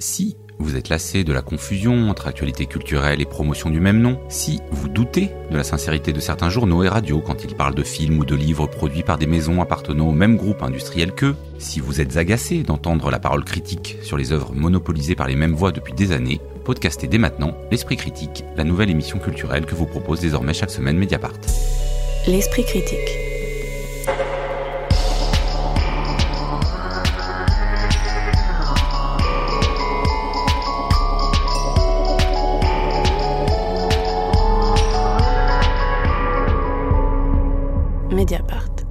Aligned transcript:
Si 0.00 0.38
vous 0.58 0.76
êtes 0.76 0.88
lassé 0.88 1.24
de 1.24 1.32
la 1.34 1.42
confusion 1.42 2.08
entre 2.08 2.26
actualité 2.26 2.64
culturelle 2.64 3.20
et 3.20 3.26
promotion 3.26 3.68
du 3.68 3.80
même 3.80 4.00
nom, 4.00 4.18
si 4.30 4.60
vous 4.70 4.88
doutez 4.88 5.28
de 5.50 5.56
la 5.58 5.62
sincérité 5.62 6.14
de 6.14 6.20
certains 6.20 6.48
journaux 6.48 6.82
et 6.82 6.88
radios 6.88 7.20
quand 7.20 7.44
ils 7.44 7.54
parlent 7.54 7.74
de 7.74 7.82
films 7.82 8.18
ou 8.18 8.24
de 8.24 8.34
livres 8.34 8.66
produits 8.66 9.02
par 9.02 9.18
des 9.18 9.26
maisons 9.26 9.60
appartenant 9.60 10.08
au 10.08 10.12
même 10.12 10.38
groupe 10.38 10.62
industriel 10.62 11.12
qu'eux, 11.12 11.36
si 11.58 11.80
vous 11.80 12.00
êtes 12.00 12.16
agacé 12.16 12.62
d'entendre 12.62 13.10
la 13.10 13.18
parole 13.18 13.44
critique 13.44 13.98
sur 14.02 14.16
les 14.16 14.32
œuvres 14.32 14.54
monopolisées 14.54 15.16
par 15.16 15.28
les 15.28 15.36
mêmes 15.36 15.54
voix 15.54 15.70
depuis 15.70 15.92
des 15.92 16.12
années, 16.12 16.40
podcastez 16.64 17.06
dès 17.06 17.18
maintenant 17.18 17.54
L'Esprit 17.70 17.98
Critique, 17.98 18.42
la 18.56 18.64
nouvelle 18.64 18.88
émission 18.88 19.18
culturelle 19.18 19.66
que 19.66 19.74
vous 19.74 19.86
propose 19.86 20.20
désormais 20.20 20.54
chaque 20.54 20.70
semaine 20.70 20.96
Mediapart. 20.96 21.36
L'Esprit 22.26 22.64
Critique. 22.64 23.39
Mediapart. 38.10 38.89